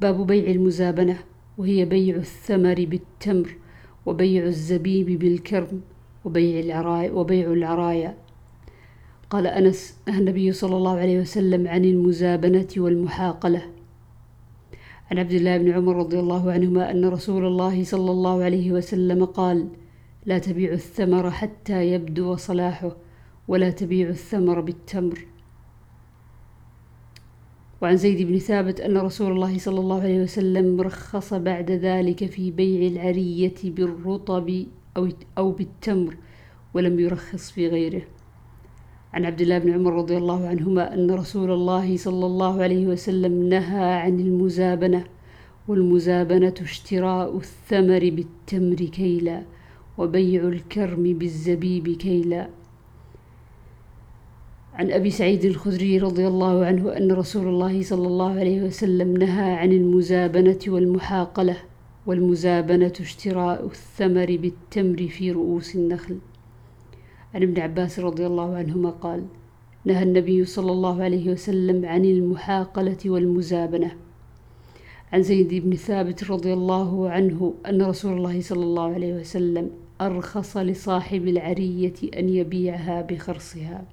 باب 0.00 0.26
بيع 0.26 0.50
المزابنة 0.50 1.18
وهي 1.58 1.84
بيع 1.84 2.16
الثمر 2.16 2.74
بالتمر 2.88 3.56
وبيع 4.06 4.44
الزبيب 4.44 5.18
بالكرم 5.18 5.80
وبيع 6.24 6.60
العرايا 6.60 7.12
وبيع 7.12 7.52
العرايا. 7.52 8.14
قال 9.30 9.46
أنس 9.46 9.96
نهى 10.08 10.18
النبي 10.18 10.52
صلى 10.52 10.76
الله 10.76 10.98
عليه 10.98 11.20
وسلم 11.20 11.68
عن 11.68 11.84
المزابنة 11.84 12.66
والمحاقلة. 12.76 13.62
عن 15.10 15.18
عبد 15.18 15.32
الله 15.32 15.58
بن 15.58 15.70
عمر 15.70 15.96
رضي 15.96 16.18
الله 16.20 16.52
عنهما 16.52 16.90
أن 16.90 17.04
رسول 17.04 17.46
الله 17.46 17.84
صلى 17.84 18.10
الله 18.10 18.44
عليه 18.44 18.72
وسلم 18.72 19.24
قال 19.24 19.68
لا 20.26 20.38
تبيع 20.38 20.72
الثمر 20.72 21.30
حتى 21.30 21.92
يبدو 21.92 22.36
صلاحه 22.36 22.96
ولا 23.48 23.70
تبيع 23.70 24.08
الثمر 24.08 24.60
بالتمر. 24.60 25.26
وعن 27.82 27.96
زيد 27.96 28.26
بن 28.26 28.38
ثابت 28.38 28.80
أن 28.80 28.96
رسول 28.96 29.32
الله 29.32 29.58
صلى 29.58 29.80
الله 29.80 30.00
عليه 30.00 30.22
وسلم 30.22 30.80
رخص 30.80 31.34
بعد 31.34 31.70
ذلك 31.70 32.26
في 32.26 32.50
بيع 32.50 32.88
العرية 32.88 33.54
بالرطب 33.64 34.66
أو 34.96 35.08
أو 35.38 35.52
بالتمر 35.52 36.16
ولم 36.74 37.00
يرخص 37.00 37.50
في 37.50 37.68
غيره. 37.68 38.02
عن 39.12 39.24
عبد 39.24 39.40
الله 39.40 39.58
بن 39.58 39.72
عمر 39.72 39.92
رضي 39.94 40.16
الله 40.16 40.48
عنهما 40.48 40.94
أن 40.94 41.10
رسول 41.10 41.50
الله 41.50 41.96
صلى 41.96 42.26
الله 42.26 42.62
عليه 42.62 42.86
وسلم 42.86 43.48
نهى 43.48 43.92
عن 43.92 44.20
المزابنة 44.20 45.04
والمزابنة 45.68 46.54
اشتراء 46.60 47.36
الثمر 47.36 48.10
بالتمر 48.10 48.76
كيلا 48.76 49.42
وبيع 49.98 50.48
الكرم 50.48 51.02
بالزبيب 51.02 51.88
كيلا. 51.88 52.48
عن 54.80 54.92
أبي 54.92 55.10
سعيد 55.10 55.44
الخدري 55.44 55.98
رضي 55.98 56.26
الله 56.26 56.64
عنه 56.64 56.96
أن 56.96 57.12
رسول 57.12 57.48
الله 57.48 57.82
صلى 57.82 58.06
الله 58.06 58.30
عليه 58.30 58.62
وسلم 58.62 59.16
نهى 59.16 59.52
عن 59.52 59.72
المزابنة 59.72 60.58
والمحاقلة 60.68 61.56
والمزابنة 62.06 62.92
اشتراء 63.00 63.66
الثمر 63.66 64.36
بالتمر 64.36 65.08
في 65.08 65.32
رؤوس 65.32 65.76
النخل. 65.76 66.18
عن 67.34 67.42
ابن 67.42 67.60
عباس 67.60 67.98
رضي 67.98 68.26
الله 68.26 68.56
عنهما 68.56 68.90
قال 68.90 69.24
نهى 69.84 70.02
النبي 70.02 70.44
صلى 70.44 70.72
الله 70.72 71.02
عليه 71.02 71.30
وسلم 71.32 71.86
عن 71.86 72.04
المحاقلة 72.04 72.98
والمزابنة. 73.06 73.92
عن 75.12 75.22
زيد 75.22 75.54
بن 75.54 75.76
ثابت 75.76 76.30
رضي 76.30 76.52
الله 76.52 77.10
عنه 77.10 77.54
أن 77.68 77.82
رسول 77.82 78.16
الله 78.16 78.40
صلى 78.40 78.62
الله 78.62 78.94
عليه 78.94 79.14
وسلم 79.14 79.70
أرخص 80.00 80.56
لصاحب 80.56 81.28
العرية 81.28 81.94
أن 82.18 82.28
يبيعها 82.28 83.02
بخرصها. 83.02 83.84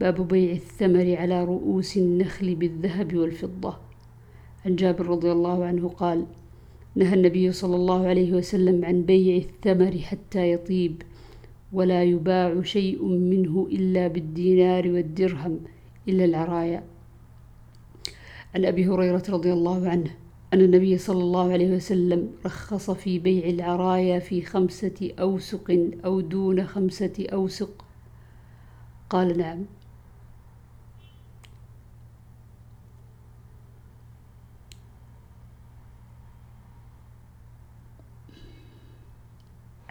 باب 0.00 0.28
بيع 0.28 0.52
الثمر 0.52 1.16
على 1.16 1.44
رؤوس 1.44 1.96
النخل 1.96 2.54
بالذهب 2.54 3.16
والفضة. 3.16 3.76
عن 4.66 4.76
جابر 4.76 5.06
رضي 5.06 5.32
الله 5.32 5.64
عنه 5.64 5.88
قال 5.88 6.26
نهى 6.94 7.14
النبي 7.14 7.52
صلى 7.52 7.76
الله 7.76 8.06
عليه 8.06 8.32
وسلم 8.32 8.84
عن 8.84 9.02
بيع 9.02 9.36
الثمر 9.36 9.98
حتى 9.98 10.52
يطيب 10.52 11.02
ولا 11.72 12.02
يباع 12.04 12.62
شيء 12.62 13.04
منه 13.04 13.68
إلا 13.70 14.08
بالدينار 14.08 14.88
والدرهم 14.88 15.60
إلا 16.08 16.24
العرايا. 16.24 16.82
عن 18.54 18.64
أبي 18.64 18.86
هريرة 18.86 19.22
رضي 19.28 19.52
الله 19.52 19.88
عنه 19.88 20.10
أن 20.54 20.60
النبي 20.60 20.98
صلى 20.98 21.22
الله 21.22 21.52
عليه 21.52 21.76
وسلم 21.76 22.30
رخص 22.46 22.90
في 22.90 23.18
بيع 23.18 23.48
العرايا 23.48 24.18
في 24.18 24.42
خمسة 24.42 25.10
أوسق 25.20 25.90
أو 26.04 26.20
دون 26.20 26.66
خمسة 26.66 27.26
أوسق. 27.32 27.84
قال 29.10 29.38
نعم. 29.38 29.64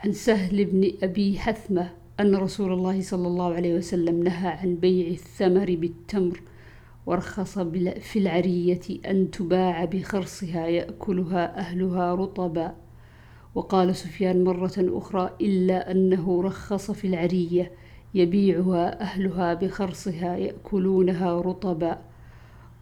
عن 0.06 0.12
سهل 0.12 0.66
بن 0.66 0.92
أبي 1.04 1.40
حثمة 1.40 1.90
أن 2.20 2.36
رسول 2.36 2.74
الله 2.74 3.02
صلى 3.02 3.28
الله 3.28 3.54
عليه 3.54 3.76
وسلم 3.76 4.24
نهى 4.24 4.48
عن 4.48 4.76
بيع 4.76 5.08
الثمر 5.08 5.76
بالتمر 5.80 6.42
ورخص 7.06 7.60
في 8.00 8.20
العرية 8.20 8.82
أن 9.06 9.32
تباع 9.32 9.86
بخرصها 9.86 10.68
يأكلها 10.68 11.58
أهلها 11.58 12.16
رطبا. 12.16 12.76
وقال 13.56 13.96
سفيان 13.96 14.44
مرة 14.44 14.74
أخرى 14.78 15.30
إلا 15.42 15.92
أنه 15.92 16.42
رخص 16.42 16.92
في 16.92 17.08
العرية 17.08 17.72
يبيعها 18.14 19.02
أهلها 19.02 19.54
بخرصها 19.54 20.38
يأكلونها 20.38 21.42
رطبا. 21.42 22.02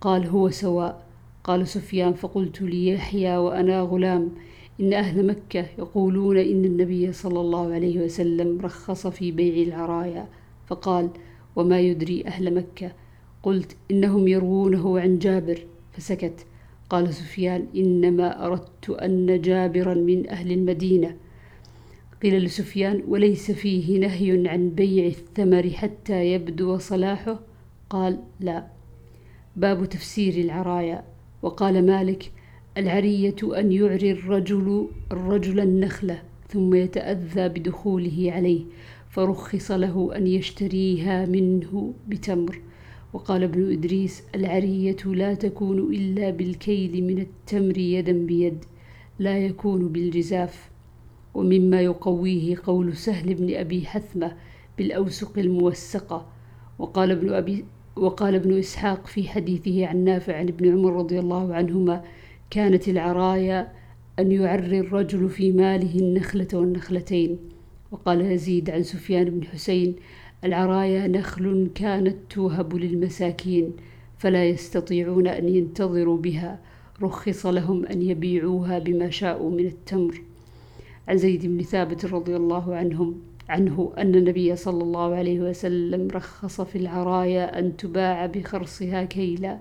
قال 0.02 0.28
هو 0.28 0.50
سواء. 0.50 1.06
قال 1.44 1.68
سفيان 1.68 2.14
فقلت 2.14 2.62
ليحيى 2.62 3.38
وأنا 3.38 3.82
غلام. 3.82 4.32
إن 4.80 4.94
أهل 4.94 5.28
مكة 5.28 5.66
يقولون 5.78 6.38
إن 6.38 6.66
النبي 6.66 7.12
صلى 7.12 7.40
الله 7.40 7.74
عليه 7.74 8.00
وسلم 8.00 8.62
رخص 8.62 9.08
في 9.08 9.32
بيع 9.32 9.68
العرايا 9.68 10.28
فقال 10.68 11.10
وما 11.56 11.80
يدري 11.80 12.26
أهل 12.28 12.54
مكة؟ 12.54 12.92
قلت 13.44 13.78
إنهم 13.92 14.28
يروونه 14.28 15.00
عن 15.00 15.20
جابر. 15.20 15.66
فسكت. 15.92 16.46
قال 16.90 17.14
سفيان 17.14 17.68
إنما 17.76 18.46
أردت 18.46 18.90
أن 18.90 19.42
جابرا 19.42 19.94
من 19.94 20.30
أهل 20.30 20.52
المدينة. 20.52 21.18
قيل 22.24 22.44
لسفيان 22.44 23.04
وليس 23.08 23.52
فيه 23.52 24.00
نهي 24.00 24.48
عن 24.48 24.70
بيع 24.70 25.06
الثمر 25.06 25.70
حتى 25.70 26.34
يبدو 26.34 26.78
صلاحه؟ 26.78 27.40
قال 27.90 28.20
لا. 28.40 28.68
باب 29.56 29.86
تفسير 29.86 30.34
العرايا. 30.34 31.04
وقال 31.42 31.86
مالك 31.86 32.32
العرية 32.78 33.36
أن 33.44 33.72
يعري 33.72 34.12
الرجل 34.12 34.88
الرجل 35.12 35.60
النخلة 35.60 36.22
ثم 36.50 36.76
يتأذى 36.76 37.50
بدخوله 37.50 38.32
عليه 38.32 38.62
فرخص 39.10 39.72
له 39.72 40.12
أن 40.16 40.28
يشتريها 40.28 41.26
منه 41.26 41.94
بتمر. 42.08 42.60
وقال 43.14 43.44
ابن 43.44 43.72
إدريس 43.72 44.24
العرية 44.36 44.98
لا 45.06 45.34
تكون 45.34 45.80
إلا 45.80 46.30
بالكيل 46.30 47.04
من 47.04 47.20
التمر 47.20 47.78
يدا 47.78 48.12
بيد 48.12 48.66
لا 49.20 49.38
يكون 49.38 49.88
بالجزاف. 49.88 50.70
ومما 51.34 51.82
يقويه 51.82 52.56
قول 52.64 52.98
سهل 52.98 53.34
بن 53.34 53.56
أبي 53.56 53.86
حثمة 53.86 54.36
بالأوسق 54.78 55.40
الموسقة 55.40 56.28
وقال 56.80 57.12
ابن 57.12 57.34
أبي 57.34 57.66
وقال 57.96 58.36
ابن 58.36 58.58
إسحاق 58.58 59.08
في 59.08 59.30
حديثه 59.30 59.88
عن 59.88 60.04
نافع 60.04 60.38
عن 60.38 60.48
ابن 60.48 60.72
عمر 60.72 60.94
رضي 60.94 61.20
الله 61.20 61.56
عنهما 61.56 62.04
كانت 62.54 62.88
العرايا 62.88 63.72
أن 64.20 64.32
يعري 64.32 64.80
الرجل 64.80 65.30
في 65.30 65.52
ماله 65.52 66.00
النخلة 66.00 66.48
والنخلتين. 66.54 67.38
وقال 67.92 68.22
يزيد 68.22 68.70
عن 68.70 68.84
سفيان 68.84 69.30
بن 69.30 69.48
حسين 69.48 69.96
العرايا 70.44 71.08
نخل 71.08 71.70
كانت 71.76 72.16
توهب 72.30 72.76
للمساكين 72.76 73.72
فلا 74.18 74.46
يستطيعون 74.46 75.28
أن 75.28 75.50
ينتظروا 75.50 76.18
بها 76.18 76.60
رخص 77.02 77.46
لهم 77.46 77.86
أن 77.86 78.02
يبيعوها 78.02 78.80
بما 78.80 79.10
شاءوا 79.10 79.52
من 79.52 79.66
التمر. 79.66 80.22
عن 81.08 81.18
زيد 81.18 81.46
بن 81.46 81.64
ثابت 81.64 82.06
رضي 82.06 82.36
الله 82.36 82.76
عنهم 82.76 83.22
عنه 83.50 83.94
أن 83.98 84.16
النبي 84.16 84.56
صلى 84.56 84.84
الله 84.84 85.16
عليه 85.16 85.40
وسلم 85.40 86.08
رخص 86.12 86.62
في 86.62 86.78
العرايا 86.78 87.60
أن 87.60 87.78
تباع 87.78 88.26
بخرصها 88.26 89.04
كيلا. 89.04 89.60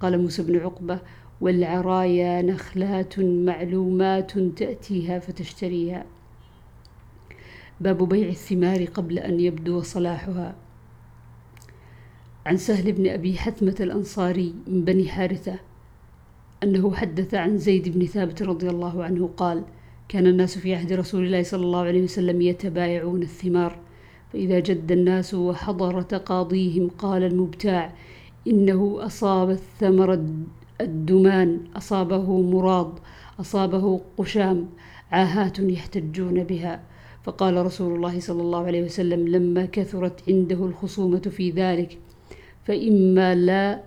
قال 0.00 0.22
موسى 0.22 0.42
بن 0.42 0.58
عقبة 0.58 1.00
والعرايا 1.40 2.42
نخلات 2.42 3.18
معلومات 3.20 4.38
تأتيها 4.38 5.18
فتشتريها. 5.18 6.04
باب 7.80 8.08
بيع 8.08 8.28
الثمار 8.28 8.84
قبل 8.84 9.18
أن 9.18 9.40
يبدو 9.40 9.82
صلاحها. 9.82 10.54
عن 12.46 12.56
سهل 12.56 12.92
بن 12.92 13.08
أبي 13.08 13.38
حثمة 13.38 13.76
الأنصاري 13.80 14.54
من 14.66 14.84
بني 14.84 15.08
حارثة 15.08 15.58
أنه 16.62 16.94
حدث 16.94 17.34
عن 17.34 17.58
زيد 17.58 17.88
بن 17.98 18.06
ثابت 18.06 18.42
رضي 18.42 18.68
الله 18.68 19.04
عنه 19.04 19.30
قال 19.36 19.64
كان 20.08 20.26
الناس 20.26 20.58
في 20.58 20.74
عهد 20.74 20.92
رسول 20.92 21.26
الله 21.26 21.42
صلى 21.42 21.62
الله 21.62 21.80
عليه 21.80 22.02
وسلم 22.02 22.40
يتبايعون 22.40 23.22
الثمار 23.22 23.78
فإذا 24.32 24.58
جد 24.58 24.92
الناس 24.92 25.34
وحضر 25.34 26.02
تقاضيهم 26.02 26.88
قال 26.88 27.22
المبتاع 27.22 27.94
إنه 28.48 28.98
أصاب 29.00 29.50
الثمر 29.50 30.14
الدمان 30.80 31.60
أصابه 31.76 32.40
مراض 32.40 32.98
أصابه 33.40 34.00
قشام 34.18 34.66
عاهات 35.10 35.58
يحتجون 35.58 36.44
بها. 36.44 36.80
فقال 37.22 37.66
رسول 37.66 37.94
الله 37.94 38.20
صلى 38.20 38.42
الله 38.42 38.66
عليه 38.66 38.82
وسلم 38.82 39.28
لما 39.28 39.66
كثرت 39.66 40.28
عنده 40.28 40.66
الخصومة 40.66 41.18
في 41.18 41.50
ذلك 41.50 41.98
فإما 42.64 43.34
لا 43.34 43.80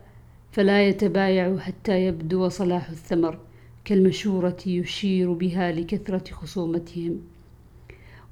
فلا 0.51 0.87
يتبايع 0.87 1.57
حتى 1.57 2.05
يبدو 2.05 2.49
صلاح 2.49 2.89
الثمر 2.89 3.39
كالمشورة 3.85 4.57
يشير 4.65 5.33
بها 5.33 5.71
لكثرة 5.71 6.33
خصومتهم. 6.33 7.19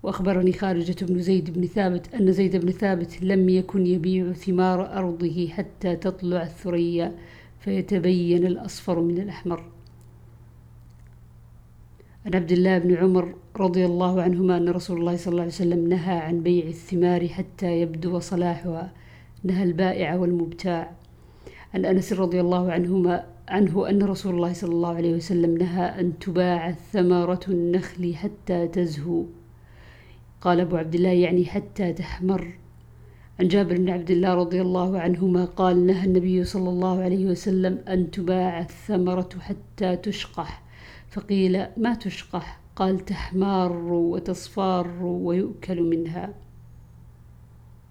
وأخبرني 0.04 0.54
خارجة 0.54 1.06
بن 1.06 1.22
زيد 1.22 1.54
بن 1.54 1.66
ثابت 1.66 2.14
أن 2.14 2.32
زيد 2.32 2.56
بن 2.56 2.72
ثابت 2.72 3.24
لم 3.24 3.50
يكن 3.50 3.88
يبيع 3.88 4.34
ثمار 4.34 4.98
أرضه 4.98 5.48
حتى 5.48 5.96
تطلع 5.96 6.44
الثريا 6.44 7.16
فيتبين 7.60 8.46
الأصفر 8.46 9.00
من 9.00 9.18
الأحمر. 9.18 9.64
عن 12.26 12.36
عبد 12.36 12.52
الله 12.52 12.78
بن 12.78 12.96
عمر 12.96 13.36
رضي 13.58 13.86
الله 13.86 14.22
عنهما 14.22 14.58
أن 14.58 14.70
رسول 14.70 15.00
الله 15.00 15.16
صلى 15.16 15.32
الله 15.32 15.42
عليه 15.42 15.52
وسلم 15.52 15.90
نهى 15.90 16.18
عن 16.18 16.44
بيع 16.44 16.66
الثمار 16.66 17.28
حتى 17.28 17.82
يبدو 17.82 18.20
صلاحها 18.20 18.94
نهى 19.44 19.64
البائع 19.64 20.16
والمبتاع. 20.16 20.92
عن 21.74 21.86
أنس 21.86 22.14
رضي 22.14 22.42
الله 22.42 22.72
عنهما 22.72 23.26
عنه 23.48 23.90
أن 23.90 24.04
رسول 24.04 24.36
الله 24.36 24.54
صلى 24.54 24.72
الله 24.72 24.96
عليه 24.96 25.14
وسلم 25.14 25.58
نهى 25.58 25.86
أن 26.00 26.20
تباع 26.20 26.72
ثمرة 26.72 27.40
النخل 27.48 28.16
حتى 28.16 28.68
تزهو. 28.68 29.24
قال 30.42 30.60
أبو 30.60 30.76
عبد 30.76 30.96
الله 30.96 31.10
يعني 31.10 31.46
حتى 31.46 31.94
تحمر. 31.94 32.48
عن 33.40 33.48
جابر 33.48 33.78
بن 33.78 33.90
عبد 33.90 34.12
الله 34.12 34.34
رضي 34.34 34.62
الله 34.62 35.00
عنهما 35.00 35.46
قال 35.46 35.86
نهى 35.86 36.06
النبي 36.06 36.44
صلى 36.44 36.70
الله 36.70 37.04
عليه 37.04 37.26
وسلم 37.26 37.84
أن 37.88 38.12
تباع 38.12 38.60
الثمرة 38.60 39.30
حتى 39.40 39.96
تشقح. 39.96 40.64
فقيل 41.10 41.66
ما 41.78 41.94
تشقح؟ 41.94 42.60
قال 42.76 43.00
تحمار 43.00 43.72
وتصفار 43.84 45.04
ويؤكل 45.04 45.82
منها. 45.82 46.34